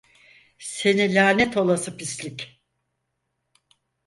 Seni 0.57 1.07
lanet 1.15 1.57
olası 1.57 1.97
pislik! 1.97 2.61